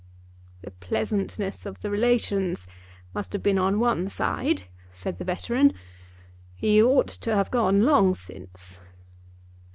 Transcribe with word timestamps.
"The 0.63 0.71
pleasantness 0.71 1.63
of 1.67 1.81
the 1.81 1.91
relations 1.91 2.65
must 3.13 3.33
have 3.33 3.43
been 3.43 3.59
on 3.59 3.79
one 3.79 4.07
side," 4.07 4.63
said 4.95 5.19
the 5.19 5.23
veteran. 5.23 5.73
"He 6.55 6.81
ought 6.81 7.09
to 7.09 7.35
have 7.35 7.51
gone 7.51 7.83
long 7.83 8.15
since." 8.15 8.81